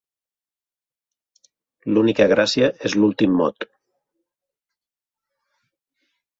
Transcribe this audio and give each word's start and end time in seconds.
L'única 1.97 2.27
gràcia 2.33 2.71
és 2.91 2.97
l'últim 3.03 3.37
mot. 3.43 3.69